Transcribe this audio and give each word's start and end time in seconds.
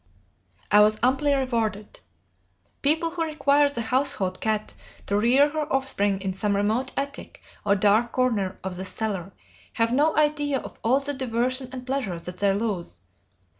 "I 0.71 0.79
was 0.79 0.97
amply 1.03 1.31
rewarded. 1.35 1.99
People 2.81 3.11
who 3.11 3.23
require 3.23 3.69
the 3.69 3.81
household 3.83 4.41
cat 4.41 4.73
to 5.05 5.15
rear 5.15 5.49
her 5.49 5.71
offspring 5.71 6.19
in 6.21 6.33
some 6.33 6.55
remote 6.55 6.91
attic 6.97 7.39
or 7.63 7.75
dark 7.75 8.11
corner 8.11 8.57
of 8.63 8.77
the 8.77 8.85
cellar 8.85 9.31
have 9.73 9.91
no 9.93 10.17
idea 10.17 10.57
of 10.57 10.79
all 10.83 10.99
the 11.01 11.13
diversion 11.13 11.69
and 11.71 11.85
pleasure 11.85 12.17
that 12.17 12.37
they 12.37 12.51
lose. 12.51 13.01